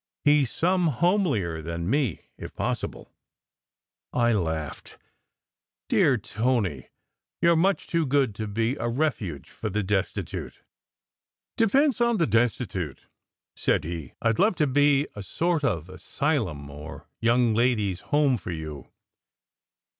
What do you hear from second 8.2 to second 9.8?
to be a refuge for